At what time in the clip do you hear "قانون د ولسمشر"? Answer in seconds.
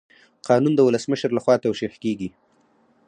0.49-1.29